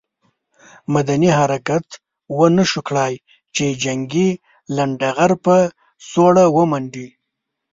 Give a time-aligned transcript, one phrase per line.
[0.93, 1.87] مدني حرکت
[2.39, 3.13] ونه شو کړای
[3.55, 4.29] چې جنګي
[4.75, 5.55] لنډه غر په
[6.09, 7.07] سوړه ومنډي.